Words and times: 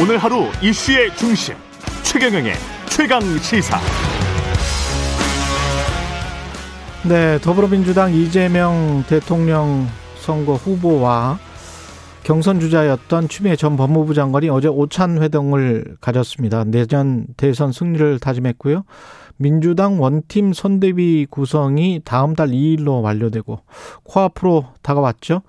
오늘 0.00 0.16
하루 0.16 0.44
이슈의 0.62 1.16
중심 1.16 1.56
최경영의 2.04 2.52
최강 2.88 3.20
시사. 3.38 3.80
네, 7.08 7.40
더불어민주당 7.40 8.14
이재명 8.14 9.02
대통령 9.08 9.88
선거 10.20 10.54
후보와 10.54 11.40
경선 12.22 12.60
주자였던 12.60 13.26
추미애 13.26 13.56
전 13.56 13.76
법무부 13.76 14.14
장관이 14.14 14.48
어제 14.50 14.68
오찬 14.68 15.20
회동을 15.20 15.96
가졌습니다. 16.00 16.62
내년 16.62 17.26
대선 17.36 17.72
승리를 17.72 18.20
다짐했고요. 18.20 18.84
민주당 19.36 20.00
원팀 20.00 20.52
선대위 20.52 21.26
구성이 21.28 22.02
다음 22.04 22.36
달 22.36 22.50
2일로 22.50 23.02
완료되고 23.02 23.62
코앞으로 24.04 24.66
다가왔죠. 24.82 25.42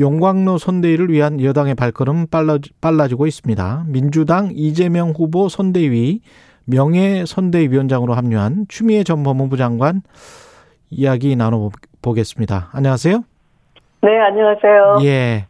용광로 0.00 0.58
선대위를 0.58 1.10
위한 1.10 1.42
여당의 1.42 1.74
발걸음 1.74 2.26
빨라지고 2.80 3.26
있습니다. 3.26 3.84
민주당 3.88 4.50
이재명 4.52 5.10
후보 5.10 5.48
선대위 5.48 6.20
명예 6.66 7.24
선대위원장으로 7.26 8.14
합류한 8.14 8.66
추미애 8.68 9.02
전 9.02 9.22
법무부 9.24 9.56
장관 9.56 10.02
이야기 10.90 11.34
나눠보겠습니다. 11.34 12.68
안녕하세요. 12.72 13.24
네, 14.00 14.20
안녕하세요. 14.20 14.98
예. 15.02 15.46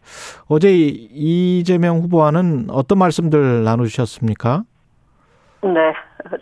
어제 0.49 0.73
이재명 0.73 1.99
후보와는 1.99 2.69
어떤 2.71 2.99
말씀들 2.99 3.63
나누셨습니까? 3.65 4.63
네, 5.63 5.93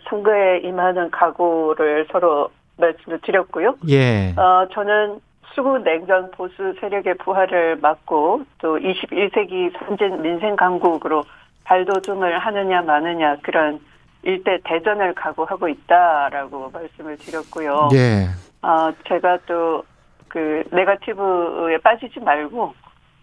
선거에 0.09 0.59
임하는 0.63 1.11
각오를 1.11 2.07
서로 2.11 2.49
말씀을 2.77 3.19
드렸고요. 3.25 3.75
예. 3.89 4.33
어, 4.37 4.67
저는 4.73 5.19
수구 5.57 5.79
냉전 5.79 6.29
보수 6.31 6.75
세력의 6.79 7.15
부활을 7.15 7.77
막고 7.77 8.43
또 8.59 8.77
21세기 8.77 9.73
선진 9.79 10.21
민생 10.21 10.55
강국으로 10.55 11.23
발돋움을 11.63 12.37
하느냐 12.37 12.83
마느냐 12.83 13.37
그런 13.41 13.79
일대 14.21 14.59
대전을 14.63 15.15
각오하고 15.15 15.67
있다라고 15.67 16.69
말씀을 16.69 17.17
드렸고요. 17.17 17.89
예. 17.93 18.27
어, 18.61 18.91
제가 19.07 19.39
또 19.47 19.83
그 20.27 20.63
네가티브에 20.71 21.77
빠지지 21.79 22.19
말고 22.19 22.73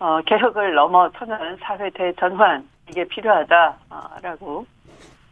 어, 0.00 0.20
개혁을 0.26 0.74
넘어서는 0.74 1.58
사회 1.60 1.90
대전환 1.90 2.68
이게 2.90 3.04
필요하다라고 3.04 4.66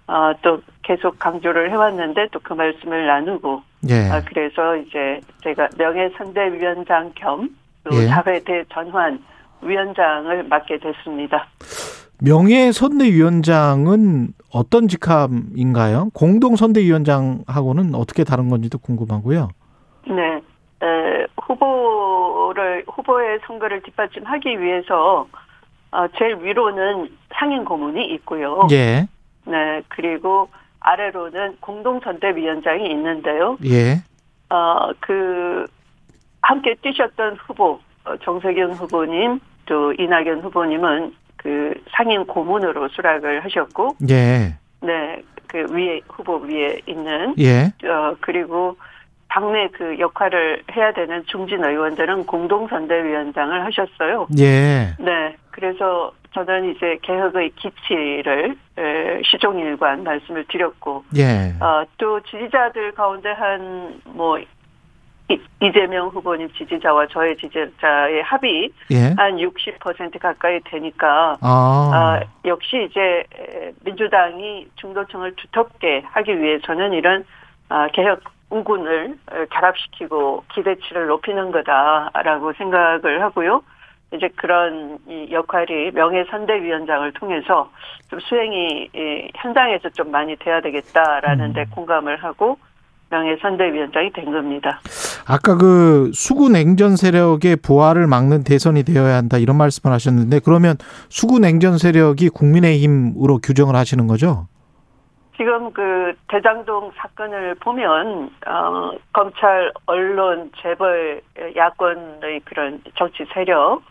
어, 0.07 0.33
또 0.43 0.61
계속 0.83 1.19
강조를 1.19 1.71
해왔는데 1.71 2.29
또 2.33 2.41
그 2.43 2.53
말씀을 2.55 3.07
나누고 3.07 3.63
예. 3.89 4.09
아, 4.11 4.21
그래서 4.25 4.77
이제 4.77 5.21
제가 5.43 5.69
명예선대위원장 5.79 7.13
겸또 7.15 7.51
예. 7.93 8.07
사회 8.07 8.41
대 8.43 8.65
전환 8.73 9.23
위원장을 9.63 10.43
맡게 10.45 10.79
됐습니다. 10.79 11.47
명예 12.21 12.71
선대위원장은 12.73 14.29
어떤 14.53 14.87
직함인가요? 14.89 16.11
공동 16.15 16.55
선대위원장하고는 16.57 17.95
어떻게 17.95 18.23
다른 18.25 18.49
건지도 18.49 18.79
궁금하고요. 18.79 19.49
네, 20.09 20.41
에, 20.87 21.27
후보를 21.41 22.85
후보의 22.87 23.41
선거를 23.47 23.83
뒷받침하기 23.83 24.61
위해서 24.61 25.27
어, 25.91 26.07
제일 26.19 26.37
위로는 26.43 27.09
상임 27.35 27.65
고문이 27.65 28.05
있고요. 28.15 28.67
예. 28.73 29.07
네, 29.47 29.83
그리고 29.89 30.49
아래로는 30.81 31.57
공동선대위원장이 31.61 32.91
있는데요. 32.91 33.57
예. 33.65 34.03
어, 34.51 34.91
그, 35.01 35.67
함께 36.43 36.75
뛰셨던 36.83 37.37
후보, 37.37 37.81
어, 38.05 38.17
정세균 38.19 38.73
후보님, 38.73 39.41
또 39.67 39.93
이낙연 39.93 40.41
후보님은 40.41 41.15
그 41.37 41.75
상임 41.97 42.25
고문으로 42.27 42.89
수락을 42.89 43.45
하셨고, 43.45 43.97
예. 44.11 44.55
네, 44.81 45.23
그 45.47 45.67
위에, 45.71 46.01
후보 46.09 46.37
위에 46.37 46.81
있는, 46.87 47.35
예. 47.39 47.73
어, 47.89 48.17
그리고 48.21 48.77
당내 49.29 49.69
그 49.73 49.99
역할을 49.99 50.63
해야 50.77 50.93
되는 50.93 51.25
중진 51.27 51.65
의원들은 51.65 52.27
공동선대위원장을 52.27 53.65
하셨어요. 53.65 54.27
예. 54.39 54.95
네, 54.99 55.37
그래서 55.51 56.13
저는 56.35 56.75
이제 56.75 56.99
개혁의 57.03 57.51
기치를 57.57 58.57
에, 58.79 59.23
시종일관 59.25 60.03
말씀을 60.05 60.45
드렸고, 60.49 61.05
예. 61.17 61.55
어, 61.61 61.85
또 61.99 62.21
지지자들 62.21 62.93
가운데 62.93 63.31
한 63.31 64.01
뭐 64.05 64.39
이재명 65.61 66.09
후보님 66.09 66.51
지지자와 66.53 67.07
저의 67.09 67.37
지지자의 67.37 68.23
합이 68.23 68.73
예. 68.91 69.15
한60% 69.15 70.19
가까이 70.19 70.61
되니까 70.65 71.37
아. 71.41 71.91
아, 71.95 72.21
역시 72.45 72.87
이제 72.89 73.25
에, 73.39 73.73
민주당이 73.85 74.69
중도층을 74.77 75.37
두텁게 75.37 76.03
하기 76.07 76.41
위해서는 76.41 76.93
이런 76.93 77.25
아, 77.69 77.89
개혁 77.89 78.21
우군을 78.51 79.17
어, 79.31 79.45
결합시키고 79.51 80.45
기대치를 80.53 81.07
높이는 81.07 81.51
거다라고 81.51 82.53
생각을 82.55 83.23
하고요. 83.23 83.63
이제 84.13 84.29
그런 84.37 84.99
이 85.09 85.29
역할이 85.31 85.91
명예 85.93 86.25
선대위원장을 86.31 87.13
통해서 87.13 87.71
좀 88.11 88.21
수행이 88.21 88.91
이 88.95 89.29
현장에서 89.37 89.89
좀 89.91 90.11
많이 90.11 90.37
돼야 90.37 90.61
되겠다라는 90.61 91.55
데 91.55 91.65
공감을 91.75 92.23
하고 92.23 92.59
명예 93.11 93.37
선대위원장이 93.37 94.11
된 94.13 94.33
겁니다. 94.33 94.81
아까 95.27 95.57
그 95.57 96.11
수구 96.15 96.49
냉전 96.49 96.97
세력의 96.97 97.57
부활을 97.57 98.07
막는 98.07 98.45
대선이 98.45 98.85
되어야 98.85 99.17
한다 99.17 99.39
이런 99.39 99.57
말씀을 99.57 99.93
하셨는데 99.95 100.41
그러면 100.45 100.77
수구 101.09 101.39
냉전 101.39 101.79
세력이 101.79 102.31
국민의힘으로 102.31 103.39
규정을 103.39 103.77
하시는 103.77 104.07
거죠? 104.07 104.47
지금 105.37 105.73
그 105.73 106.15
대장동 106.29 106.93
사건을 106.97 107.55
보면 107.57 108.31
어, 108.47 108.93
검찰, 109.13 109.73
언론, 109.87 110.51
재벌, 110.61 111.21
야권의 111.57 112.41
그런 112.45 112.81
정치 112.97 113.25
세력, 113.33 113.83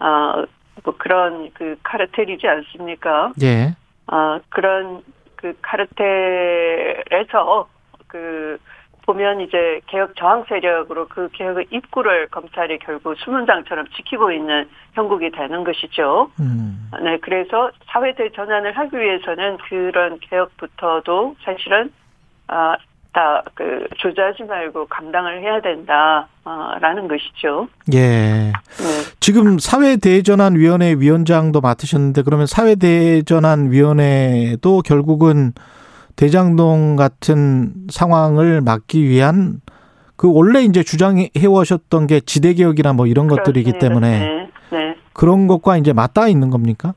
어, 0.00 0.44
뭐 0.84 0.94
그런 0.98 1.50
그 1.54 1.76
카르텔이지 1.82 2.46
않습니까? 2.46 3.32
예. 3.42 3.74
어, 4.06 4.38
그런 4.50 5.02
그 5.36 5.54
카르텔에서 5.62 7.68
그 8.06 8.58
보면 9.06 9.40
이제 9.40 9.80
개혁 9.86 10.16
저항 10.16 10.44
세력으로 10.48 11.06
그 11.08 11.28
개혁의 11.32 11.68
입구를 11.70 12.26
검찰이 12.28 12.78
결국 12.80 13.16
수문장처럼 13.18 13.86
지키고 13.96 14.32
있는 14.32 14.68
형국이 14.94 15.30
되는 15.30 15.62
것이죠. 15.62 16.30
음. 16.40 16.90
네, 17.02 17.16
그래서 17.18 17.70
사회 17.86 18.14
대 18.14 18.30
전환을 18.30 18.76
하기 18.76 18.98
위해서는 18.98 19.58
그런 19.68 20.18
개혁부터도 20.18 21.36
사실은 21.44 21.92
아, 22.48 22.76
다 23.16 23.42
그 23.54 23.86
조절하지 23.96 24.44
말고 24.44 24.86
감당을 24.86 25.40
해야 25.40 25.60
된다라는 25.62 27.08
것이죠. 27.08 27.68
예. 27.94 27.98
네. 27.98 28.52
지금 29.18 29.58
사회대전환위원회 29.58 30.96
위원장도 30.98 31.62
맡으셨는데 31.62 32.20
그러면 32.22 32.46
사회대전환위원회도 32.46 34.82
결국은 34.82 35.54
대장동 36.16 36.96
같은 36.96 37.72
상황을 37.90 38.60
막기 38.60 39.08
위한 39.08 39.62
그 40.16 40.30
원래 40.30 40.60
이제 40.62 40.82
주장해 40.82 41.30
오셨던 41.48 42.06
게 42.06 42.20
지대개혁이나 42.20 42.92
뭐 42.92 43.06
이런 43.06 43.28
것들이기 43.28 43.72
그렇습니다. 43.72 43.88
때문에 43.88 44.18
네, 44.18 44.50
네. 44.70 44.94
그런 45.14 45.46
것과 45.46 45.78
이제 45.78 45.94
맞닿아 45.94 46.28
있는 46.28 46.50
겁니까? 46.50 46.92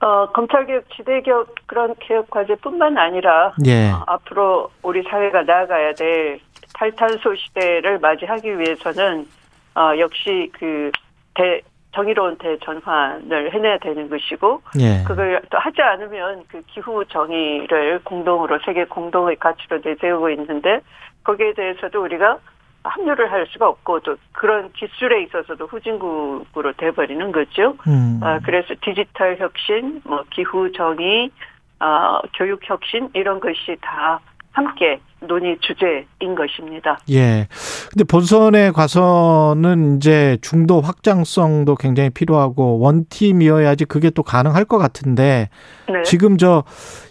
어, 0.00 0.30
검찰개혁, 0.32 0.84
지대개혁 0.94 1.54
그런 1.66 1.94
개혁 1.98 2.30
과제뿐만 2.30 2.96
아니라 2.98 3.54
예. 3.66 3.90
어, 3.90 4.04
앞으로 4.06 4.70
우리 4.82 5.02
사회가 5.02 5.42
나아가야 5.42 5.94
될 5.94 6.40
탈탄소 6.74 7.34
시대를 7.34 7.98
맞이하기 7.98 8.58
위해서는 8.58 9.26
어, 9.74 9.98
역시 9.98 10.50
그 10.52 10.90
대, 11.34 11.62
정의로운 11.94 12.36
대전환을 12.38 13.52
해내야 13.52 13.78
되는 13.78 14.08
것이고 14.08 14.62
예. 14.78 15.02
그걸 15.04 15.40
또 15.50 15.58
하지 15.58 15.82
않으면 15.82 16.44
그 16.48 16.62
기후 16.68 17.04
정의를 17.06 18.00
공동으로 18.04 18.58
세계 18.64 18.84
공동의 18.84 19.36
가치로 19.36 19.80
내세우고 19.84 20.30
있는데 20.30 20.80
거기에 21.24 21.54
대해서도 21.54 22.02
우리가 22.02 22.38
합류를 22.88 23.30
할 23.30 23.46
수가 23.50 23.68
없고 23.68 24.00
또 24.00 24.16
그런 24.32 24.72
기술에 24.72 25.22
있어서도 25.24 25.66
후진국으로 25.66 26.72
돼버리는 26.74 27.32
거죠. 27.32 27.76
음. 27.86 28.20
아, 28.22 28.38
그래서 28.44 28.74
디지털 28.82 29.36
혁신, 29.38 30.00
뭐 30.04 30.24
기후 30.30 30.72
정의, 30.72 31.30
아, 31.78 32.20
교육 32.36 32.60
혁신 32.68 33.08
이런 33.14 33.40
것이 33.40 33.76
다 33.80 34.20
함께 34.52 35.00
논의 35.20 35.56
주제인 35.60 36.34
것입니다. 36.36 36.98
예. 37.10 37.48
근데 37.90 38.04
본선에 38.04 38.70
가서는 38.70 39.96
이제 39.96 40.38
중도 40.42 40.80
확장성도 40.80 41.74
굉장히 41.74 42.10
필요하고 42.10 42.78
원팀이어야지 42.80 43.84
그게 43.84 44.10
또 44.10 44.22
가능할 44.22 44.64
것 44.64 44.78
같은데 44.78 45.48
네. 45.88 46.02
지금 46.04 46.36
저 46.38 46.64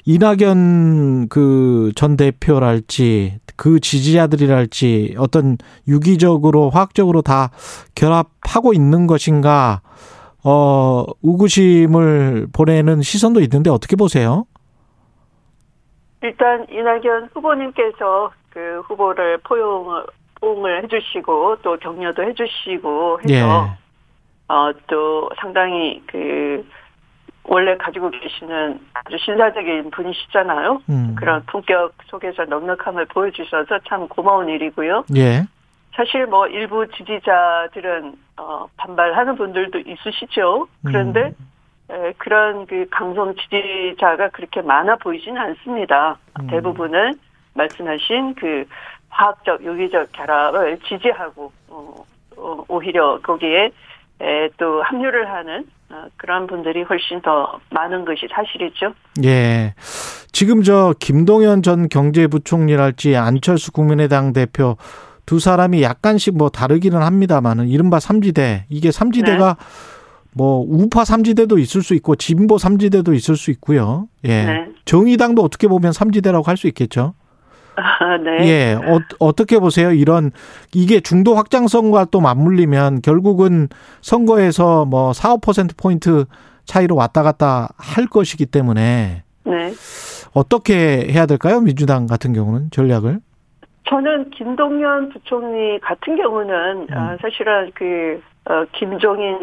이낙연 0.05 1.29
그 1.29 1.91
전 1.95 2.15
대표랄지 2.15 3.39
그 3.57 3.79
지지자들이랄지 3.79 5.15
어떤 5.17 5.57
유기적으로 5.87 6.69
화학적으로 6.69 7.21
다 7.21 7.49
결합하고 7.95 8.73
있는 8.73 9.07
것인가 9.07 9.81
어, 10.43 11.03
우구심을 11.21 12.47
보내는 12.53 13.01
시선도 13.01 13.41
있는데 13.41 13.69
어떻게 13.69 13.95
보세요? 13.95 14.45
일단 16.21 16.65
이낙연 16.69 17.29
후보님께서 17.33 18.31
그 18.49 18.81
후보를 18.87 19.39
포용을 19.39 20.05
포옹을 20.39 20.83
해주시고 20.83 21.57
또 21.63 21.77
격려도 21.77 22.23
해주시고 22.23 23.19
해서 23.21 23.33
예. 23.33 23.43
어, 24.47 24.71
또 24.87 25.29
상당히 25.41 26.01
그 26.07 26.65
원래 27.47 27.75
가지고 27.77 28.11
계시는 28.11 28.79
아주 28.93 29.17
신사적인 29.17 29.89
분이시잖아요. 29.91 30.81
음. 30.89 31.15
그런 31.17 31.43
품격 31.45 31.93
속에서 32.07 32.43
넉넉함을 32.45 33.05
보여주셔서 33.05 33.79
참 33.87 34.07
고마운 34.07 34.49
일이고요. 34.49 35.05
예. 35.15 35.43
사실 35.95 36.27
뭐 36.27 36.45
일부 36.47 36.85
지지자들은 36.87 38.13
어, 38.37 38.67
반발하는 38.77 39.35
분들도 39.35 39.79
있으시죠. 39.79 40.67
그런데 40.85 41.33
에, 41.89 42.13
그런 42.17 42.67
그 42.67 42.85
강성 42.91 43.33
지지자가 43.33 44.29
그렇게 44.29 44.61
많아 44.61 44.97
보이지는 44.97 45.41
않습니다. 45.41 46.17
음. 46.39 46.47
대부분은 46.47 47.13
말씀하신 47.55 48.35
그 48.35 48.65
화학적 49.09 49.63
유기적 49.63 50.11
결합을 50.11 50.79
지지하고 50.87 51.51
어, 51.69 51.95
어, 52.35 52.63
오히려 52.67 53.19
거기에 53.21 53.71
에, 54.19 54.49
또 54.57 54.83
합류를 54.83 55.31
하는 55.31 55.61
어, 55.61 55.76
그런 56.17 56.47
분들이 56.47 56.83
훨씬 56.83 57.21
더 57.21 57.59
많은 57.71 58.05
것이 58.05 58.27
사실이죠. 58.31 58.93
예. 59.23 59.73
지금 60.31 60.61
저 60.63 60.93
김동연 60.99 61.63
전 61.63 61.89
경제부총리랄지 61.89 63.15
안철수 63.15 63.71
국민의당 63.71 64.33
대표 64.33 64.77
두 65.25 65.39
사람이 65.39 65.81
약간씩 65.81 66.37
뭐 66.37 66.49
다르기는 66.49 67.01
합니다만은 67.01 67.67
이른바 67.67 67.99
삼지대 67.99 68.65
이게 68.69 68.91
삼지대가 68.91 69.57
뭐 70.33 70.63
우파 70.67 71.03
삼지대도 71.03 71.57
있을 71.57 71.81
수 71.81 71.95
있고 71.95 72.15
진보 72.15 72.57
삼지대도 72.57 73.13
있을 73.13 73.35
수 73.35 73.49
있고요. 73.51 74.07
예. 74.25 74.45
네. 74.45 74.67
정의당도 74.85 75.41
어떻게 75.41 75.67
보면 75.67 75.91
삼지대라고 75.93 76.43
할 76.45 76.57
수 76.57 76.67
있겠죠. 76.67 77.13
아, 77.77 78.17
네. 78.17 78.47
예. 78.47 78.73
어, 78.73 78.99
어떻게 79.19 79.59
보세요? 79.59 79.91
이런 79.91 80.31
이게 80.73 80.99
중도 80.99 81.35
확장성과 81.35 82.05
또 82.05 82.19
맞물리면 82.19 83.01
결국은 83.01 83.67
선거에서 84.01 84.85
뭐 84.85 85.13
4, 85.13 85.35
5% 85.35 85.77
포인트 85.77 86.25
차이로 86.65 86.95
왔다 86.95 87.23
갔다 87.23 87.69
할 87.77 88.07
것이기 88.07 88.47
때문에 88.47 89.23
네. 89.45 89.71
어떻게 90.33 91.07
해야 91.09 91.25
될까요? 91.25 91.61
민주당 91.61 92.07
같은 92.07 92.33
경우는 92.33 92.71
전략을? 92.71 93.19
저는 93.89 94.31
김동연 94.31 95.09
부총리 95.09 95.79
같은 95.79 96.17
경우는 96.17 96.87
아, 96.91 97.17
사실은 97.21 97.71
그 97.73 98.21
어, 98.49 98.65
김종인 98.73 99.37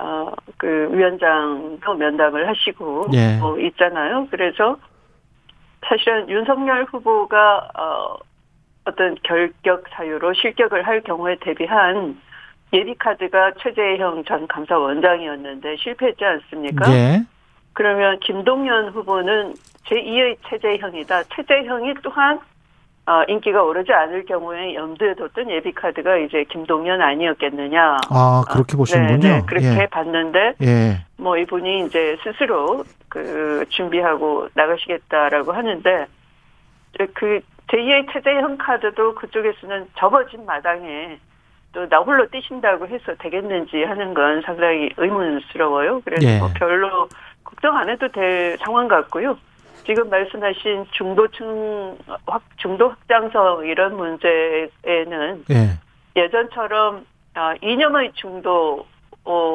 어, 0.00 0.32
그 0.56 0.88
위원장도 0.92 1.94
면담을 1.94 2.48
하시고 2.48 3.08
예. 3.14 3.38
어, 3.40 3.56
있잖아요. 3.58 4.28
그래서 4.30 4.76
사실은 5.86 6.28
윤석열 6.28 6.84
후보가 6.84 7.68
어, 7.78 8.16
어떤 8.84 9.16
결격 9.22 9.84
사유로 9.90 10.34
실격을 10.34 10.86
할 10.86 11.02
경우에 11.02 11.36
대비한 11.40 12.20
예비 12.72 12.94
카드가 12.96 13.52
최재형 13.62 14.24
전 14.24 14.46
감사원장이었는데 14.46 15.76
실패했지 15.76 16.24
않습니까? 16.24 16.92
예. 16.92 17.22
그러면 17.72 18.18
김동연 18.20 18.90
후보는 18.90 19.54
제2의 19.86 20.36
최재형이다. 20.48 21.22
최재형이 21.34 21.94
또한 22.02 22.40
어, 23.08 23.24
인기가 23.26 23.62
오르지 23.62 23.90
않을 23.90 24.26
경우에 24.26 24.74
염두에 24.74 25.14
뒀던 25.14 25.50
예비 25.50 25.72
카드가 25.72 26.18
이제 26.18 26.44
김동연 26.44 27.00
아니었겠느냐. 27.00 27.96
아, 28.10 28.44
그렇게 28.50 28.76
보시는군요. 28.76 29.18
네, 29.18 29.36
네, 29.40 29.42
그렇게 29.46 29.66
예. 29.66 29.86
봤는데 29.86 30.54
예. 30.60 30.98
뭐 31.16 31.38
이분이 31.38 31.86
이제 31.86 32.18
스스로 32.22 32.84
그 33.08 33.64
준비하고 33.70 34.48
나가시겠다라고 34.52 35.52
하는데 35.52 36.06
그 37.14 37.40
제2의 37.68 38.12
최재형 38.12 38.58
카드도 38.58 39.14
그쪽에서는 39.14 39.86
접어진 39.96 40.44
마당에 40.44 41.18
또 41.72 41.86
나 41.88 41.98
홀로 42.00 42.26
뛰신다고 42.28 42.88
해서 42.88 43.14
되겠는지 43.18 43.84
하는 43.84 44.12
건 44.12 44.42
상당히 44.44 44.90
의문스러워요. 44.98 46.02
그래서 46.04 46.26
예. 46.26 46.38
뭐 46.38 46.50
별로 46.54 47.08
걱정 47.44 47.74
안 47.76 47.88
해도 47.88 48.08
될 48.08 48.58
상황 48.58 48.86
같고요. 48.88 49.38
지금 49.88 50.10
말씀하신 50.10 50.84
중도층 50.90 51.96
확 52.26 52.42
중도 52.58 52.90
확장성 52.90 53.64
이런 53.64 53.96
문제에는 53.96 55.44
예. 55.50 55.78
예전처럼 56.14 57.06
어, 57.34 57.54
이념의 57.62 58.12
중도 58.12 58.84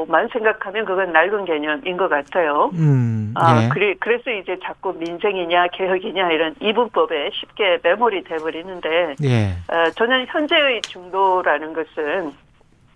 만 0.08 0.28
생각하면 0.28 0.86
그건 0.86 1.12
낡은 1.12 1.46
개념인 1.46 1.98
것 1.98 2.08
같아요. 2.08 2.70
음. 2.74 3.34
아, 3.36 3.64
예. 3.64 3.70
그래, 3.70 3.96
그래서 4.00 4.30
이제 4.30 4.58
자꾸 4.64 4.94
민생이냐, 4.94 5.68
개혁이냐, 5.70 6.32
이런 6.32 6.54
이분법에 6.62 7.32
쉽게 7.34 7.80
매몰이 7.82 8.24
돼버리는데, 8.24 9.16
예. 9.24 9.48
어, 9.74 9.90
저는 9.96 10.28
현재의 10.28 10.82
중도라는 10.82 11.74
것은, 11.74 12.34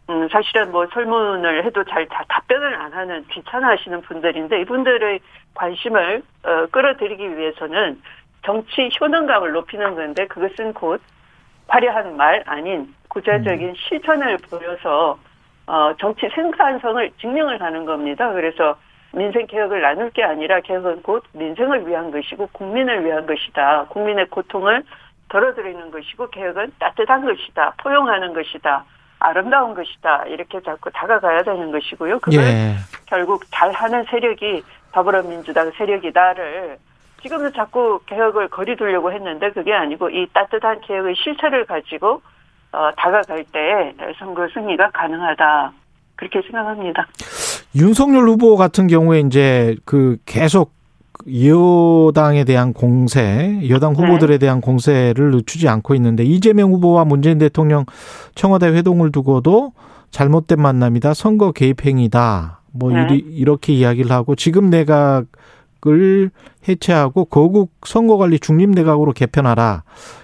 음, 0.09 0.27
사실은 0.29 0.71
뭐 0.71 0.87
설문을 0.87 1.65
해도 1.65 1.83
잘 1.83 2.07
다 2.07 2.23
답변을 2.29 2.75
안 2.75 2.93
하는 2.93 3.25
귀찮아 3.27 3.69
하시는 3.69 4.01
분들인데, 4.01 4.61
이분들의 4.61 5.19
관심을, 5.53 6.23
어, 6.43 6.65
끌어들이기 6.71 7.37
위해서는 7.37 8.01
정치 8.45 8.89
효능감을 8.99 9.51
높이는 9.51 9.95
건데, 9.95 10.25
그것은 10.27 10.73
곧 10.73 11.01
화려한 11.67 12.15
말 12.15 12.41
아닌 12.45 12.93
구체적인 13.09 13.73
실천을 13.75 14.37
보여서, 14.49 15.19
어, 15.65 15.93
정치 15.99 16.29
생산성을 16.29 17.11
증명을 17.19 17.61
하는 17.61 17.85
겁니다. 17.85 18.31
그래서 18.31 18.77
민생 19.11 19.45
개혁을 19.47 19.81
나눌 19.81 20.09
게 20.11 20.23
아니라 20.23 20.61
개혁은 20.61 21.01
곧 21.01 21.23
민생을 21.33 21.85
위한 21.87 22.11
것이고 22.11 22.47
국민을 22.53 23.03
위한 23.05 23.25
것이다. 23.25 23.85
국민의 23.89 24.27
고통을 24.27 24.83
덜어드리는 25.27 25.91
것이고 25.91 26.29
개혁은 26.29 26.71
따뜻한 26.79 27.25
것이다. 27.25 27.73
포용하는 27.83 28.33
것이다. 28.33 28.85
아름다운 29.19 29.73
것이다. 29.73 30.25
이렇게 30.27 30.61
자꾸 30.61 30.91
다가가야 30.91 31.43
되는 31.43 31.71
것이고요. 31.71 32.19
그걸 32.19 32.43
예. 32.43 32.75
결국 33.05 33.43
잘하는 33.51 34.05
세력이 34.09 34.63
더불어민주당 34.91 35.71
세력이다를 35.77 36.77
지금도 37.21 37.51
자꾸 37.51 37.99
개혁을 38.05 38.49
거리두려고 38.49 39.11
했는데 39.11 39.51
그게 39.51 39.73
아니고 39.73 40.09
이 40.09 40.27
따뜻한 40.33 40.81
개혁의 40.81 41.15
실체를 41.15 41.65
가지고 41.65 42.21
어, 42.71 42.91
다가갈 42.95 43.43
때 43.45 43.93
선거 44.19 44.47
승리가 44.53 44.91
가능하다. 44.91 45.71
그렇게 46.15 46.41
생각합니다. 46.41 47.07
윤석열 47.75 48.27
후보 48.27 48.55
같은 48.57 48.87
경우에 48.87 49.19
이제 49.19 49.75
그 49.85 50.17
계속 50.25 50.76
여당에 51.27 52.45
대한 52.45 52.73
공세, 52.73 53.59
여당 53.69 53.93
네. 53.93 54.01
후보들에 54.01 54.37
대한 54.37 54.61
공세를 54.61 55.31
늦추지 55.31 55.67
않고 55.67 55.93
있는데 55.95 56.23
이재명 56.23 56.71
후보와 56.71 57.03
문재인 57.03 57.37
대통령 57.37 57.85
청와대 58.33 58.67
회동을 58.67 59.11
두고도 59.11 59.73
잘못된 60.11 60.61
만남이다, 60.61 61.13
선거 61.13 61.51
개입 61.51 61.85
행위다, 61.85 62.61
뭐 62.71 62.91
네. 62.91 63.03
이리, 63.09 63.17
이렇게 63.17 63.73
이야기를 63.73 64.09
하고 64.11 64.35
지금 64.35 64.69
내각을 64.69 66.31
해체하고 66.67 67.25
거국 67.25 67.71
선거관리 67.85 68.39
중립 68.39 68.69
내각으로 68.69 69.11
개편하라 69.11 69.83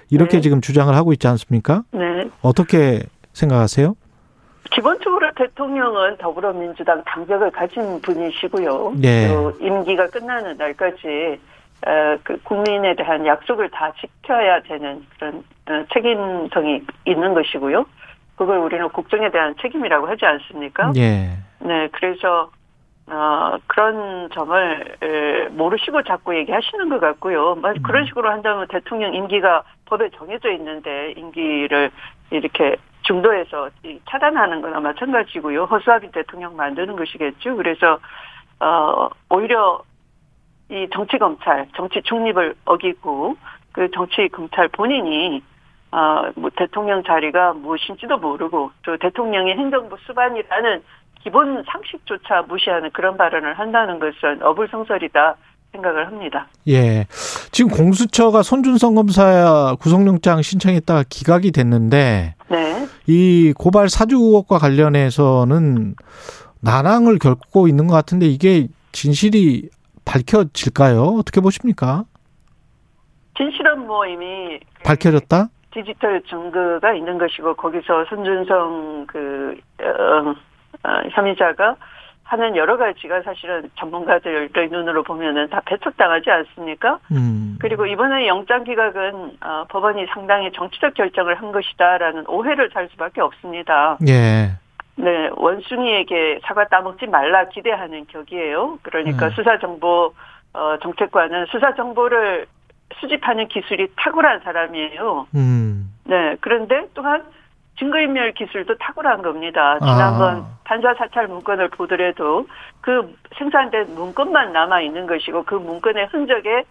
이렇게 0.09 0.37
네. 0.37 0.41
지금 0.41 0.61
주장을 0.61 0.93
하고 0.95 1.11
있지 1.11 1.27
않습니까? 1.27 1.83
네. 1.91 2.29
어떻게 2.41 3.03
생각하세요? 3.33 3.95
기본적으로 4.71 5.22
대통령은 5.35 6.17
더불어민주당 6.17 7.03
당적을 7.05 7.51
가진 7.51 8.01
분이시고요. 8.01 8.93
네. 8.97 9.27
또 9.27 9.51
임기가 9.59 10.07
끝나는 10.07 10.57
날까지 10.57 11.39
어, 11.85 12.17
그 12.23 12.41
국민에 12.43 12.95
대한 12.95 13.25
약속을 13.25 13.69
다 13.69 13.91
지켜야 13.99 14.61
되는 14.61 15.05
그런 15.17 15.43
어, 15.69 15.85
책임성이 15.93 16.81
있는 17.05 17.33
것이고요. 17.33 17.85
그걸 18.35 18.57
우리는 18.59 18.87
국정에 18.89 19.29
대한 19.31 19.53
책임이라고 19.61 20.07
하지 20.07 20.25
않습니까? 20.25 20.91
예. 20.95 21.37
네, 21.59 21.87
그래서 21.91 22.49
어, 23.07 23.57
그런 23.67 24.29
점을 24.33 24.97
에, 25.01 25.49
모르시고 25.49 26.03
자꾸 26.03 26.35
얘기하시는 26.35 26.87
것 26.89 26.99
같고요. 27.01 27.55
만 27.55 27.75
음. 27.75 27.83
그런 27.83 28.05
식으로 28.05 28.29
한다면 28.29 28.67
대통령 28.69 29.13
임기가 29.13 29.63
법에 29.85 30.09
정해져 30.11 30.51
있는데 30.51 31.13
임기를 31.17 31.91
이렇게 32.31 32.77
중도에서 33.03 33.69
이 33.83 33.99
차단하는 34.09 34.61
거나 34.61 34.79
마찬가지고요. 34.79 35.65
허수아비 35.65 36.11
대통령 36.11 36.55
만드는 36.55 36.95
것이겠죠. 36.95 37.55
그래서 37.55 37.99
어, 38.59 39.09
오히려 39.29 39.81
이 40.69 40.87
정치 40.91 41.17
검찰, 41.17 41.67
정치 41.75 42.01
중립을 42.01 42.55
어기고 42.65 43.35
그 43.71 43.91
정치 43.91 44.27
검찰 44.29 44.67
본인이 44.69 45.43
어, 45.91 46.31
뭐 46.35 46.49
대통령 46.55 47.03
자리가 47.03 47.53
무엇인지도 47.53 48.17
모르고 48.17 48.71
또 48.83 48.97
대통령의 48.97 49.55
행정부 49.57 49.95
수반이라는 50.07 50.81
기본 51.21 51.63
상식조차 51.71 52.41
무시하는 52.43 52.89
그런 52.91 53.15
발언을 53.15 53.57
한다는 53.57 53.99
것은 53.99 54.41
어불성설이다 54.41 55.35
생각을 55.71 56.07
합니다. 56.07 56.47
예. 56.67 57.05
지금 57.51 57.71
공수처가 57.71 58.43
손준성 58.43 58.95
검사 58.95 59.75
구속영장 59.79 60.41
신청했다가 60.41 61.03
기각이 61.09 61.51
됐는데 61.51 62.35
네. 62.53 62.87
이 63.07 63.51
고발 63.57 63.89
사주 63.89 64.15
의혹과 64.15 64.59
관련해서는 64.59 65.95
난항을 66.61 67.17
겪고 67.17 67.67
있는 67.67 67.87
것 67.87 67.95
같은데 67.95 68.27
이게 68.27 68.67
진실이 68.91 69.69
밝혀질까요? 70.05 71.01
어떻게 71.19 71.41
보십니까? 71.41 72.05
진실은 73.35 73.87
뭐 73.87 74.05
이미 74.05 74.59
밝혀졌다? 74.85 75.49
디지털 75.73 76.21
증거가 76.29 76.93
있는 76.93 77.17
것이고 77.17 77.55
거기서 77.55 78.05
손준성 78.07 79.07
그 79.07 79.55
어, 79.81 80.29
어, 80.87 81.01
혐의자가 81.11 81.75
하는 82.23 82.55
여러 82.55 82.77
가지가 82.77 83.21
사실은 83.21 83.69
전문가들의 83.77 84.69
눈으로 84.71 85.03
보면은 85.03 85.49
다 85.49 85.61
배척당하지 85.65 86.31
않습니까? 86.31 86.99
음. 87.11 87.57
그리고 87.59 87.85
이번에 87.85 88.27
영장 88.27 88.63
기각은 88.63 89.37
어, 89.41 89.65
법원이 89.69 90.05
상당히 90.13 90.51
정치적 90.53 90.93
결정을 90.93 91.35
한 91.35 91.51
것이다라는 91.51 92.25
오해를 92.27 92.69
살 92.73 92.87
수밖에 92.89 93.21
없습니다. 93.21 93.97
예. 94.07 94.51
네, 94.95 95.29
원숭이에게 95.35 96.39
사과 96.43 96.67
따먹지 96.67 97.07
말라 97.07 97.49
기대하는 97.49 98.05
격이에요. 98.07 98.79
그러니까 98.83 99.27
음. 99.27 99.31
수사 99.31 99.57
정보 99.59 100.13
어, 100.53 100.77
정책관은 100.81 101.47
수사 101.47 101.73
정보를 101.75 102.45
수집하는 102.99 103.47
기술이 103.47 103.87
탁월한 103.97 104.41
사람이에요. 104.41 105.27
음. 105.35 105.93
네, 106.05 106.35
그런데 106.41 106.87
또한 106.93 107.23
증거인멸 107.79 108.33
기술도 108.33 108.77
탁월한 108.77 109.21
겁니다. 109.21 109.79
지난번 109.79 110.35
아. 110.37 110.57
판사 110.63 110.93
사찰 110.93 111.27
문건을 111.27 111.69
보더라도 111.69 112.47
그 112.81 113.15
생산된 113.37 113.95
문건만 113.95 114.53
남아 114.53 114.81
있는 114.81 115.07
것이고 115.07 115.43
그 115.43 115.55
문건의 115.55 116.07
흔적에 116.07 116.63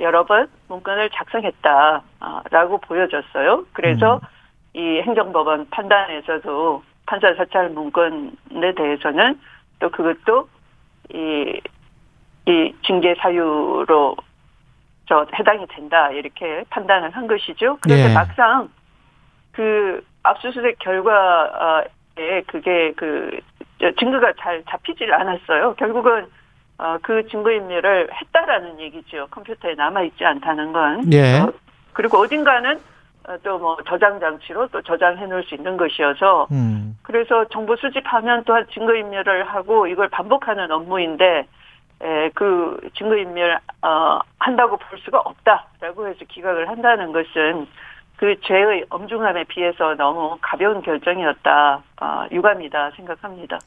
여러 0.00 0.24
번 0.24 0.48
문건을 0.68 1.10
작성했다라고 1.10 2.78
보여졌어요. 2.82 3.64
그래서 3.72 4.16
음. 4.16 4.80
이 4.80 5.00
행정법원 5.02 5.68
판단에서도 5.70 6.82
판사 7.06 7.34
사찰 7.34 7.70
문건에 7.70 8.74
대해서는 8.76 9.38
또 9.78 9.90
그것도 9.90 10.48
이, 11.12 11.60
이 12.46 12.74
징계 12.84 13.14
사유로 13.16 14.16
저 15.06 15.26
해당이 15.38 15.66
된다 15.68 16.10
이렇게 16.10 16.64
판단을 16.70 17.10
한 17.10 17.26
것이죠. 17.26 17.78
그런데 17.82 18.10
예. 18.10 18.14
막상 18.14 18.68
그 19.52 20.02
압수수색 20.24 20.78
결과에 20.80 22.42
그게 22.46 22.92
그 22.96 23.38
증거가 23.98 24.32
잘 24.40 24.62
잡히질 24.68 25.12
않았어요. 25.12 25.74
결국은 25.74 26.26
어, 26.78 26.98
그 27.02 27.26
증거인멸을 27.28 28.08
했다라는 28.12 28.80
얘기죠. 28.80 29.28
컴퓨터에 29.30 29.74
남아 29.74 30.02
있지 30.02 30.24
않다는 30.24 30.72
건. 30.72 31.12
예. 31.12 31.38
어, 31.38 31.52
그리고 31.92 32.18
어딘가는 32.18 32.80
또 33.42 33.58
뭐 33.58 33.76
저장 33.86 34.20
장치로 34.20 34.68
또 34.68 34.82
저장해 34.82 35.26
놓을 35.26 35.44
수 35.44 35.54
있는 35.54 35.76
것이어서 35.76 36.48
음. 36.52 36.98
그래서 37.02 37.46
정보 37.46 37.74
수집하면 37.76 38.44
또한 38.44 38.66
증거 38.72 38.94
인멸을 38.94 39.44
하고 39.48 39.86
이걸 39.86 40.08
반복하는 40.08 40.70
업무인데 40.70 41.46
에, 42.02 42.30
그 42.34 42.78
증거 42.94 43.16
인멸 43.16 43.58
어, 43.82 44.18
한다고 44.38 44.76
볼 44.76 44.98
수가 44.98 45.20
없다라고 45.20 46.08
해서 46.08 46.18
기각을 46.28 46.68
한다는 46.68 47.12
것은 47.12 47.66
그 48.16 48.36
죄의 48.46 48.84
엄중함에 48.90 49.44
비해서 49.44 49.94
너무 49.96 50.38
가벼운 50.40 50.80
결정이었다 50.82 51.82
어, 52.00 52.24
유감이다 52.30 52.92
생각합니다. 52.96 53.58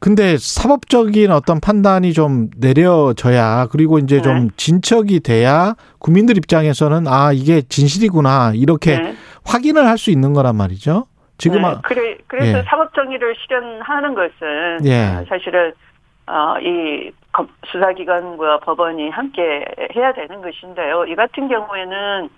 근데 0.00 0.36
사법적인 0.38 1.30
어떤 1.32 1.60
판단이 1.60 2.12
좀 2.12 2.48
내려져야 2.56 3.66
그리고 3.72 3.98
이제 3.98 4.20
좀 4.22 4.34
네. 4.34 4.48
진척이 4.56 5.20
돼야 5.20 5.74
국민들 5.98 6.36
입장에서는 6.36 7.06
아 7.08 7.32
이게 7.32 7.60
진실이구나 7.62 8.52
이렇게 8.54 8.98
네. 8.98 9.14
확인을 9.44 9.86
할 9.86 9.98
수 9.98 10.10
있는 10.10 10.32
거란 10.32 10.54
말이죠. 10.56 11.06
지금 11.38 11.62
네, 11.62 11.68
아, 11.68 11.80
그래 11.82 12.16
그래서 12.28 12.58
예. 12.58 12.62
사법 12.68 12.94
정의를 12.94 13.34
실현하는 13.36 14.14
것은 14.14 14.84
예. 14.86 15.06
어, 15.16 15.24
사실은 15.28 15.72
어, 16.26 16.56
이 16.60 17.10
검- 17.32 17.48
수사기관과 17.66 18.60
법원이 18.60 19.10
함께 19.10 19.64
해야 19.96 20.12
되는 20.12 20.40
것인데요. 20.42 21.04
이 21.06 21.14
같은 21.16 21.48
경우에는 21.48 22.28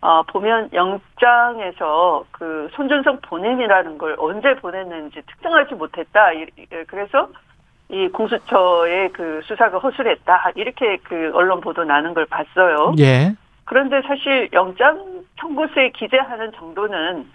어, 0.00 0.22
보면 0.22 0.70
영장에서 0.72 2.24
그 2.30 2.68
손준성 2.72 3.18
본인이라는 3.22 3.98
걸 3.98 4.14
언제 4.18 4.54
보냈는지 4.56 5.20
특정하지 5.26 5.74
못했다. 5.74 6.32
이- 6.32 6.46
이- 6.56 6.66
그래서 6.86 7.28
이 7.90 8.08
공수처의 8.08 9.10
그 9.12 9.40
수사가 9.44 9.78
허술했다. 9.78 10.52
이렇게 10.54 10.98
그 11.02 11.30
언론 11.34 11.60
보도 11.60 11.84
나는 11.84 12.14
걸 12.14 12.26
봤어요. 12.26 12.94
예. 12.98 13.32
그런데 13.64 14.00
사실 14.06 14.48
영장 14.52 15.22
청구서에 15.40 15.90
기재하는 15.90 16.52
정도는 16.52 17.26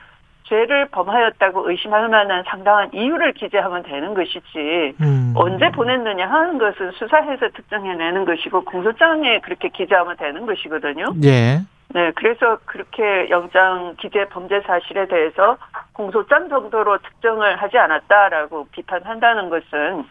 죄를 0.46 0.88
범하였다고 0.90 1.70
의심할 1.70 2.10
만한 2.10 2.44
상당한 2.48 2.90
이유를 2.94 3.34
기재하면 3.34 3.84
되는 3.84 4.14
것이지 4.14 4.94
음. 5.02 5.34
언제 5.36 5.70
보냈느냐 5.72 6.28
하는 6.30 6.58
것은 6.58 6.92
수사해서 6.92 7.48
특정해내는 7.56 8.26
것이고 8.26 8.64
공소장에 8.66 9.40
그렇게 9.40 9.70
기재하면 9.70 10.16
되는 10.18 10.46
것이거든요. 10.46 11.06
예. 11.24 11.60
네, 11.94 12.12
그래서 12.16 12.58
그렇게 12.66 13.30
영장 13.30 13.96
기재 14.02 14.28
범죄 14.30 14.62
사실에 14.62 15.08
대해서 15.08 15.58
공소장 15.94 16.50
정도로 16.50 16.98
특정을 17.00 17.56
하지 17.62 17.78
않았다라고 17.78 18.68
비판한다는 18.72 19.50
것은 19.50 20.04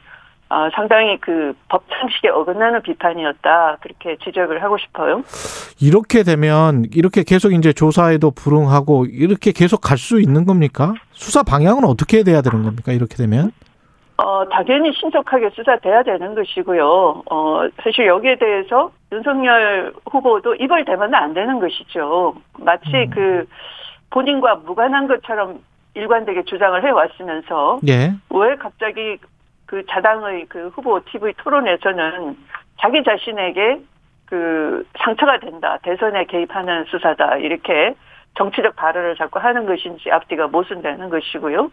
어, 0.48 0.68
상당히 0.74 1.18
그 1.18 1.54
법 1.68 1.82
상식에 1.88 2.28
어긋나는 2.28 2.82
비판이었다 2.82 3.78
그렇게 3.80 4.16
지적을 4.22 4.62
하고 4.62 4.76
싶어요. 4.78 5.22
이렇게 5.80 6.22
되면 6.22 6.84
이렇게 6.92 7.22
계속 7.24 7.52
이제 7.52 7.72
조사에도 7.72 8.30
불응하고 8.30 9.06
이렇게 9.06 9.50
계속 9.52 9.80
갈 9.80 9.96
수 9.96 10.20
있는 10.20 10.44
겁니까? 10.44 10.92
수사 11.12 11.42
방향은 11.42 11.84
어떻게 11.84 12.22
돼야 12.22 12.42
되는 12.42 12.62
겁니까? 12.62 12.92
이렇게 12.92 13.16
되면? 13.16 13.50
어, 14.22 14.48
당연히 14.48 14.92
신속하게 14.92 15.50
수사돼야 15.50 16.04
되는 16.04 16.34
것이고요. 16.34 17.22
어, 17.28 17.68
사실 17.82 18.06
여기에 18.06 18.36
대해서 18.36 18.92
윤석열 19.10 19.92
후보도 20.10 20.54
입을 20.54 20.84
대면 20.84 21.12
안 21.14 21.34
되는 21.34 21.58
것이죠. 21.58 22.34
마치 22.58 22.94
음. 22.94 23.10
그 23.10 23.46
본인과 24.10 24.56
무관한 24.66 25.08
것처럼 25.08 25.58
일관되게 25.94 26.44
주장을 26.44 26.82
해왔으면서 26.82 27.80
예. 27.88 28.12
왜 28.30 28.56
갑자기 28.56 29.18
그 29.66 29.84
자당의 29.86 30.46
그 30.48 30.68
후보 30.68 31.00
TV 31.04 31.32
토론에서는 31.38 32.36
자기 32.80 33.02
자신에게 33.02 33.80
그 34.26 34.86
상처가 34.98 35.38
된다. 35.38 35.78
대선에 35.82 36.24
개입하는 36.26 36.84
수사다. 36.84 37.38
이렇게 37.38 37.94
정치적 38.36 38.76
발언을 38.76 39.16
자꾸 39.16 39.38
하는 39.40 39.66
것인지 39.66 40.10
앞뒤가 40.10 40.46
모순되는 40.46 41.10
것이고요. 41.10 41.70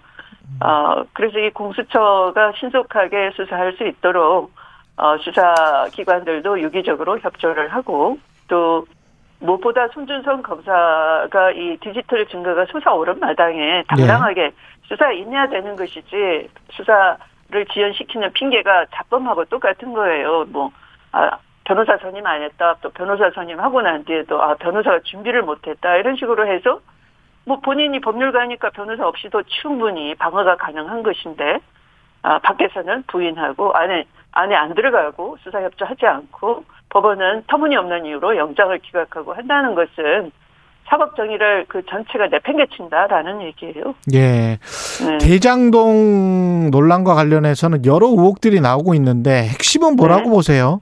어, 0.62 1.04
그래서 1.14 1.40
이 1.40 1.50
공수처가 1.52 2.54
신속하게 2.60 3.32
수사할 3.36 3.74
수 3.74 3.88
있도록 3.88 4.52
어, 4.98 5.18
수사기관들도 5.18 6.62
유기적으로 6.62 7.20
협조를 7.20 7.70
하고 7.70 8.18
또 8.48 8.86
무엇보다 9.40 9.88
손준성 9.90 10.42
검사가 10.42 11.52
이 11.52 11.78
디지털 11.78 12.26
증거가 12.28 12.66
수사 12.66 12.94
오른 12.94 13.20
마당에 13.20 13.84
당당하게 13.88 14.52
수사에 14.84 15.16
임해야 15.20 15.48
되는 15.48 15.76
것이지 15.76 16.50
수사를 16.72 17.66
지연시키는 17.72 18.34
핑계가 18.34 18.88
자범하고 18.94 19.46
똑같은 19.46 19.94
거예요. 19.94 20.46
뭐 20.50 20.72
아, 21.14 21.38
변호사 21.64 21.98
선임 21.98 22.26
안 22.26 22.42
했다. 22.42 22.76
또 22.82 22.90
변호사 22.90 23.30
선임하고 23.32 23.82
난 23.82 24.04
뒤에도 24.04 24.42
아 24.42 24.56
변호사가 24.56 25.00
준비를 25.04 25.44
못 25.44 25.66
했다. 25.66 25.96
이런 25.96 26.16
식으로 26.16 26.48
해서 26.48 26.82
뭐 27.50 27.60
본인이 27.62 28.00
법률가니까 28.00 28.70
변호사 28.70 29.08
없이도 29.08 29.42
충분히 29.48 30.14
방어가 30.14 30.58
가능한 30.58 31.02
것인데 31.02 31.58
아, 32.22 32.38
밖에서는 32.38 33.06
부인하고 33.08 33.72
안에 33.74 34.06
안에 34.34 34.54
안 34.54 34.76
들어가고 34.76 35.38
수사 35.44 35.60
협조하지 35.60 36.06
않고 36.06 36.64
법원은 36.90 37.46
터무니없는 37.48 38.06
이유로 38.06 38.38
영장을 38.38 38.78
기각하고 38.78 39.34
한다는 39.34 39.74
것은 39.74 40.32
사법 40.86 41.16
정의를 41.16 41.66
그 41.68 41.84
전체가 41.88 42.28
내팽개친다라는 42.28 43.42
얘기예요. 43.42 43.96
예. 44.14 44.60
네. 44.60 45.18
대장동 45.20 46.70
논란과 46.70 47.16
관련해서는 47.16 47.84
여러 47.88 48.06
의혹들이 48.10 48.62
나오고 48.62 48.94
있는데 48.94 49.48
핵심은 49.48 49.96
뭐라고 49.96 50.26
네. 50.26 50.30
보세요? 50.30 50.82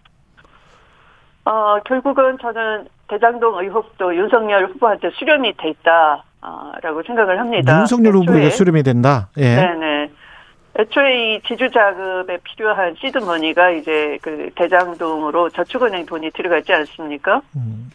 어, 1.46 1.80
결국은 1.86 2.38
저는 2.42 2.90
대장동 3.08 3.64
의혹도 3.64 4.14
윤석열 4.14 4.66
후보한테 4.66 5.12
수렴이 5.12 5.56
돼 5.56 5.70
있다 5.70 6.26
라고 6.42 7.04
생각을 7.04 7.40
합니다. 7.40 7.80
윤석열 7.80 8.14
후보에게 8.16 8.48
애초에- 8.48 8.52
수렴이 8.52 8.84
된다. 8.84 9.30
예. 9.38 9.56
네네. 9.56 10.10
애초에 10.80 11.36
이 11.36 11.42
지주 11.42 11.70
자금에 11.72 12.38
필요한 12.44 12.96
seed 13.00 13.18
money가 13.18 13.72
이제 13.72 14.18
그 14.22 14.50
대장동으로 14.56 15.50
저축은행 15.50 16.06
돈이 16.06 16.30
들어갔지 16.32 16.72
않습니까? 16.72 17.42
음. 17.56 17.90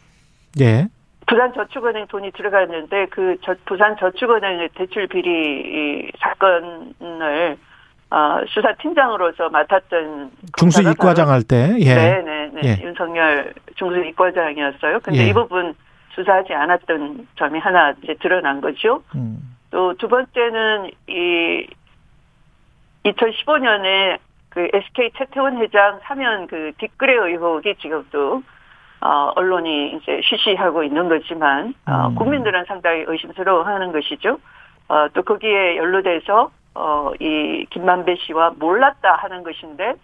예. 0.61 0.89
부산 1.29 1.55
저축은행 1.55 2.09
돈이 2.09 2.33
들어갔는데 2.33 3.07
그 3.11 3.37
저, 3.45 3.55
부산 3.65 3.97
저축은행의 3.99 4.71
대출 4.75 5.07
비리 5.07 5.31
이 5.31 6.11
사건을 6.19 7.57
어, 8.11 8.41
수사팀장으로서 8.49 9.49
맡았던 9.49 10.31
중수 10.59 10.83
2과장 10.83 11.27
바로- 11.27 11.31
할 11.31 11.43
때. 11.45 11.77
예. 11.79 11.95
네네네 11.95 12.61
예. 12.65 12.83
윤석열 12.85 13.55
중수 13.77 13.97
2과장이었어요. 14.09 14.99
근데 15.03 15.21
예. 15.21 15.29
이 15.29 15.33
부분 15.33 15.73
수사하지 16.15 16.53
않았던 16.53 17.29
점이 17.37 17.59
하나 17.59 17.95
이제 18.03 18.15
드러난 18.15 18.61
거죠. 18.61 19.03
음. 19.15 19.57
또두 19.71 20.09
번째는 20.09 20.91
이 21.09 21.67
2015년에 23.05 24.19
그 24.51 24.69
SK 24.73 25.11
최태원 25.17 25.57
회장 25.59 25.99
사면 26.03 26.47
그 26.47 26.73
뒷거래 26.79 27.15
의혹이 27.15 27.77
지금 27.81 28.07
또 28.13 28.43
어, 29.01 29.33
언론이 29.35 29.97
이제 29.97 30.21
쉬쉬하고 30.23 30.85
있는 30.85 31.09
거지만 31.09 31.75
어, 31.87 32.09
음. 32.09 32.15
국민들은 32.15 32.67
상당히 32.67 33.05
의심스러워하는 33.07 33.93
것이죠. 33.93 34.39
어, 34.89 35.09
또 35.15 35.23
거기에 35.23 35.77
연루돼서 35.77 36.51
어, 36.75 37.13
이 37.19 37.67
김만배 37.71 38.17
씨와 38.17 38.53
몰랐다 38.59 39.17
하는 39.17 39.43
것인데 39.43 39.95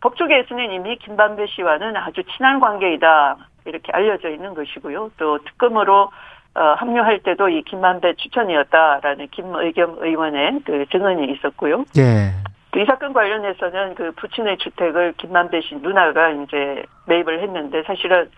법조계에서는 0.00 0.72
이미 0.72 0.96
김만배 0.96 1.46
씨와는 1.48 1.96
아주 1.96 2.22
친한 2.36 2.60
관계이다 2.60 3.36
이렇게 3.64 3.92
알려져 3.92 4.28
있는 4.30 4.54
것이고요. 4.54 5.12
또 5.18 5.38
특검으로 5.44 6.10
어, 6.54 6.60
합류할 6.78 7.20
때도 7.20 7.48
이 7.48 7.62
김만배 7.62 8.14
추천이었다라는 8.14 9.28
김의겸 9.28 9.98
의원의 10.00 10.60
그 10.64 10.86
증언이 10.90 11.32
있었고요. 11.32 11.84
예. 11.98 12.32
이 12.76 12.84
사건 12.86 13.12
관련해서는 13.12 13.94
그 13.94 14.12
부친의 14.12 14.58
주택을 14.58 15.14
김만배 15.16 15.60
씨 15.60 15.76
누나가 15.76 16.30
이제 16.30 16.84
매입을 17.06 17.42
했는데 17.42 17.82
사실은 17.84 18.30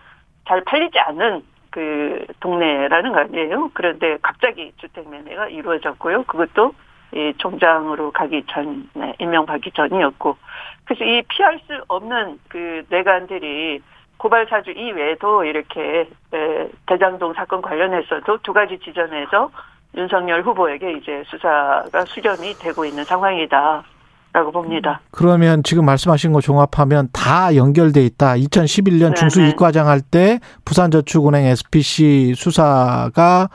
잘 0.47 0.63
팔리지 0.63 0.99
않는 0.99 1.43
그 1.69 2.25
동네라는 2.39 3.13
거 3.13 3.19
아니에요. 3.19 3.71
그런데 3.73 4.17
갑자기 4.21 4.71
주택 4.77 5.09
매매가 5.09 5.47
이루어졌고요. 5.49 6.23
그것도 6.23 6.73
이 7.15 7.33
총장으로 7.37 8.11
가기 8.11 8.43
전, 8.47 8.89
네, 8.93 9.13
임명받기 9.19 9.71
전이었고. 9.71 10.37
그래서 10.85 11.03
이 11.03 11.21
피할 11.29 11.59
수 11.67 11.83
없는 11.87 12.39
그 12.49 12.83
내관들이 12.89 13.81
고발 14.23 14.47
사주 14.49 14.71
이외에도 14.71 15.43
이렇게 15.43 16.07
에, 16.33 16.69
대장동 16.87 17.33
사건 17.33 17.61
관련해서도 17.61 18.37
두 18.41 18.53
가지 18.53 18.79
지점에서 18.79 19.51
윤석열 19.97 20.41
후보에게 20.43 20.93
이제 20.93 21.23
수사가 21.27 22.05
수렴이 22.07 22.53
되고 22.53 22.85
있는 22.85 23.03
상황이다. 23.03 23.83
라고 24.31 24.51
봅니다. 24.51 25.01
그러면 25.11 25.61
지금 25.61 25.85
말씀하신 25.85 26.31
거 26.31 26.41
종합하면 26.41 27.09
다 27.11 27.55
연결돼 27.55 28.03
있다. 28.05 28.33
2011년 28.35 29.09
네, 29.09 29.13
중수 29.13 29.41
네. 29.41 29.49
이과장 29.49 29.87
할 29.87 29.99
때 30.01 30.39
부산저축은행 30.65 31.45
SPC 31.45 32.33
수사가 32.35 33.49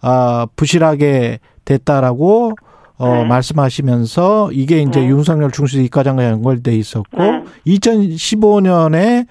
아, 0.00 0.46
부실하게 0.56 1.40
됐다라고 1.66 2.52
어, 2.96 3.08
네. 3.08 3.24
말씀하시면서 3.24 4.52
이게 4.52 4.78
이제 4.78 5.00
네. 5.00 5.06
윤석열 5.08 5.50
중수 5.50 5.80
이과장과 5.80 6.24
연결돼 6.24 6.72
있었고 6.76 7.20
네. 7.20 7.44
2015년에 7.66 9.26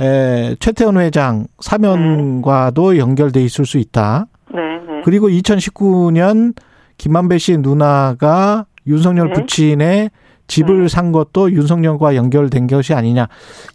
에, 0.00 0.56
최태원 0.60 0.96
회장 0.98 1.46
사면과도 1.60 2.96
연결돼 2.96 3.42
있을 3.42 3.66
수 3.66 3.78
있다. 3.78 4.26
네, 4.52 4.60
네. 4.60 5.02
그리고 5.04 5.28
2019년 5.28 6.54
김만배 6.96 7.38
씨 7.38 7.56
누나가 7.58 8.66
윤석열 8.86 9.28
네. 9.28 9.34
부친의 9.34 10.10
집을 10.46 10.82
네. 10.82 10.88
산 10.88 11.12
것도 11.12 11.52
윤석열과 11.52 12.16
연결된 12.16 12.66
것이 12.66 12.92
아니냐 12.94 13.28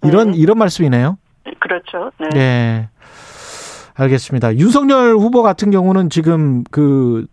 이런 0.04 0.32
네. 0.32 0.38
이런 0.38 0.58
말씀이네요. 0.58 1.18
그렇죠. 1.60 2.12
네. 2.20 2.30
네. 2.34 2.90
알겠습니다. 3.94 4.58
윤석열 4.58 5.16
후보 5.16 5.42
같은 5.42 5.72
경우는 5.72 6.10
지금 6.10 6.64
그 6.70 7.26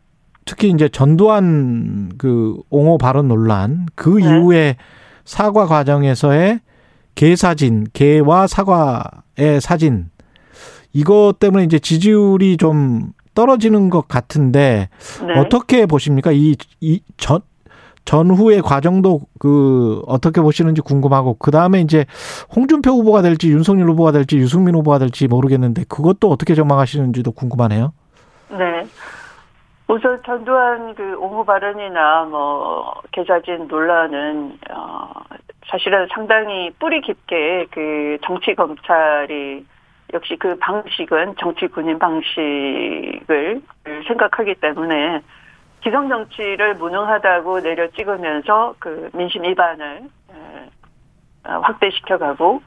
특히 0.44 0.70
이제 0.70 0.88
전두환 0.88 2.10
그 2.18 2.56
옹호 2.70 2.98
발언 2.98 3.28
논란 3.28 3.86
그 3.94 4.10
네. 4.10 4.24
이후에 4.24 4.76
사과 5.24 5.66
과정에서의 5.66 6.60
개 7.14 7.36
사진, 7.36 7.86
개와 7.92 8.46
사과의 8.46 9.60
사진 9.60 10.10
이것 10.92 11.34
때문에 11.38 11.64
이제 11.64 11.78
지지율이 11.78 12.56
좀 12.56 13.12
떨어지는 13.34 13.90
것 13.90 14.08
같은데 14.08 14.88
네. 15.26 15.38
어떻게 15.38 15.86
보십니까? 15.86 16.32
이, 16.32 16.56
이 16.80 17.00
전, 17.16 17.40
전후의 18.04 18.62
과정도 18.62 19.20
그 19.38 20.02
어떻게 20.06 20.40
보시는지 20.40 20.80
궁금하고 20.80 21.36
그 21.38 21.50
다음에 21.50 21.80
이제 21.80 22.04
홍준표 22.54 22.90
후보가 22.90 23.22
될지 23.22 23.48
윤석열 23.48 23.88
후보가 23.90 24.12
될지 24.12 24.36
유승민 24.38 24.74
후보가 24.74 24.98
될지 24.98 25.28
모르겠는데 25.28 25.84
그것도 25.88 26.28
어떻게 26.28 26.54
전망하시는지도 26.54 27.32
궁금하네요. 27.32 27.92
네. 28.50 28.86
우선 29.88 30.20
전두환 30.24 30.94
그 30.94 31.16
옹호 31.18 31.44
발언이나 31.44 32.24
뭐 32.24 32.94
계좌진 33.12 33.68
논란은 33.68 34.58
어 34.70 35.10
사실은 35.72 36.06
상당히 36.12 36.70
뿌리 36.78 37.00
깊게 37.00 37.68
그 37.70 38.18
정치 38.22 38.54
검찰이 38.54 39.64
역시 40.12 40.36
그 40.36 40.54
방식은 40.58 41.36
정치 41.38 41.66
군인 41.66 41.98
방식을 41.98 43.62
생각하기 44.06 44.56
때문에 44.56 45.22
기성 45.80 46.10
정치를 46.10 46.74
무능하다고 46.74 47.60
내려 47.60 47.90
찍으면서 47.92 48.74
그 48.78 49.08
민심 49.14 49.44
위반을 49.44 50.02
에, 50.30 51.48
어, 51.48 51.60
확대시켜가고 51.60 52.62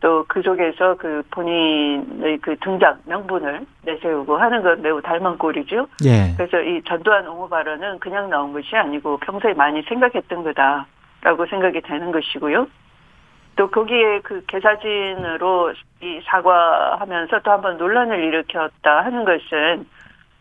또 0.00 0.24
그 0.28 0.42
속에서 0.42 0.96
그 0.96 1.22
본인의 1.30 2.38
그 2.38 2.56
등장 2.60 2.98
명분을 3.06 3.66
내세우고 3.84 4.36
하는 4.36 4.62
건 4.62 4.80
매우 4.80 5.00
닮은 5.02 5.38
꼴이죠. 5.38 5.86
예. 6.04 6.34
그래서 6.36 6.60
이 6.60 6.82
전두환 6.84 7.26
옹호 7.26 7.48
발언은 7.48 7.98
그냥 7.98 8.30
나온 8.30 8.52
것이 8.52 8.76
아니고 8.76 9.18
평소에 9.18 9.54
많이 9.54 9.82
생각했던 9.82 10.42
거다 10.42 10.86
라고 11.22 11.46
생각이 11.46 11.80
되는 11.82 12.12
것이고요. 12.12 12.66
또 13.56 13.70
거기에 13.70 14.20
그 14.20 14.44
개사진으로 14.46 15.74
이 16.00 16.20
사과하면서 16.24 17.40
또 17.40 17.50
한번 17.50 17.76
논란을 17.76 18.24
일으켰다 18.24 19.04
하는 19.04 19.24
것은 19.24 19.86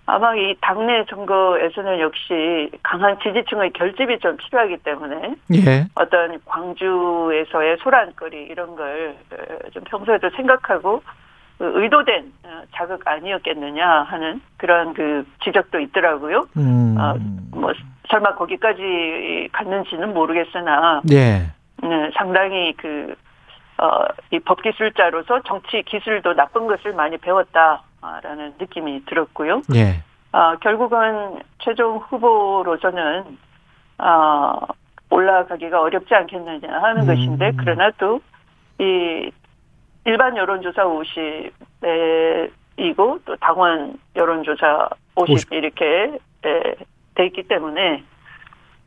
아마 0.06 0.34
이 0.36 0.56
당내 0.62 1.06
선거에서는 1.10 2.00
역시 2.00 2.72
강한 2.82 3.20
지지층의 3.20 3.74
결집이 3.74 4.20
좀 4.20 4.38
필요하기 4.38 4.78
때문에 4.78 5.36
예. 5.54 5.86
어떤 5.96 6.40
광주에서의 6.46 7.78
소란거리 7.78 8.44
이런 8.44 8.76
걸 8.76 9.16
좀 9.72 9.84
평소에도 9.86 10.30
생각하고 10.32 11.04
그 11.58 11.72
의도된 11.82 12.32
어, 12.44 12.62
자극 12.74 13.06
아니었겠느냐 13.06 14.04
하는 14.04 14.42
그런 14.58 14.94
그 14.94 15.26
지적도 15.44 15.80
있더라고요. 15.80 16.48
음. 16.58 16.96
아, 16.98 17.16
뭐 17.52 17.74
설마 18.10 18.36
거기까지 18.36 19.50
갔는지는 19.52 20.14
모르겠으나 20.14 21.02
예. 21.12 21.52
네, 21.82 22.12
상당히 22.18 22.74
그 22.78 23.16
어, 23.78 24.04
이 24.32 24.40
법기술자로서 24.40 25.42
정치 25.44 25.84
기술도 25.84 26.34
나쁜 26.34 26.68
것을 26.68 26.94
많이 26.94 27.18
배웠다라는 27.18 28.56
느낌이 28.60 29.06
들었고요. 29.06 29.62
예. 29.76 30.04
아, 30.32 30.56
결국은 30.58 31.40
최종 31.60 31.98
후보로서는 31.98 33.38
아, 34.00 34.60
올라가기가 35.10 35.82
어렵지 35.82 36.14
않겠느냐 36.14 36.68
하는 36.82 37.04
음. 37.04 37.08
것인데 37.08 37.52
그러나 37.58 37.92
또 37.92 38.20
이 38.80 39.30
일반 40.06 40.36
여론조사 40.38 40.86
50이고 40.86 41.60
또 43.26 43.36
당원 43.42 44.00
여론조사 44.16 44.90
50, 45.16 45.36
50. 45.36 45.52
이렇게 45.52 46.18
에, 46.46 46.76
돼 47.20 47.26
있기 47.28 47.44
때문에 47.44 48.04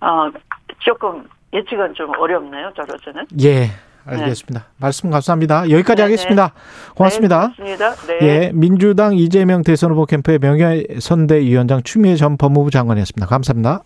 어, 0.00 0.30
조금 0.78 1.28
예측은 1.52 1.94
좀 1.94 2.10
어렵네요 2.18 2.72
저로서는. 2.74 3.26
예. 3.42 3.68
알겠습니다. 4.04 4.66
말씀 4.78 5.10
감사합니다. 5.10 5.70
여기까지 5.70 5.98
네, 5.98 6.02
하겠습니다. 6.02 6.54
고맙습니다. 6.96 7.52
네. 7.58 7.76
네. 7.76 8.18
예, 8.22 8.50
민주당 8.52 9.14
이재명 9.14 9.62
대선 9.62 9.92
후보 9.92 10.06
캠프의 10.06 10.40
명예선대위원장 10.40 11.82
추미애 11.84 12.16
전 12.16 12.36
법무부 12.36 12.72
장관이었습니다. 12.72 13.26
감사합니다. 13.26 13.84